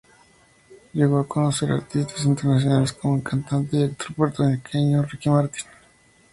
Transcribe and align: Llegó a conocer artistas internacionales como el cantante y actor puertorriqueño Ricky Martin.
Llegó 0.93 1.19
a 1.19 1.27
conocer 1.27 1.69
artistas 1.71 2.25
internacionales 2.25 2.91
como 2.93 3.17
el 3.17 3.21
cantante 3.23 3.77
y 3.77 3.83
actor 3.83 4.15
puertorriqueño 4.15 5.03
Ricky 5.03 5.29
Martin. 5.29 5.63